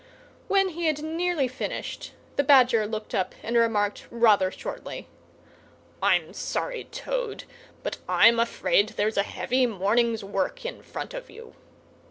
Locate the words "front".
10.81-11.13